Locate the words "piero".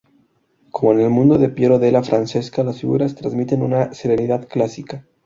1.49-1.77